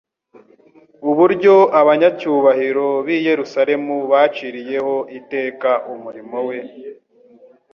Uburyo 1.09 1.55
abanyacyubahiro 1.79 2.87
b’i 3.05 3.17
Yerusalemu 3.27 3.95
baciriyeho 4.11 4.95
iteka 5.19 5.69
umurimo 5.93 6.37
we 6.47 6.57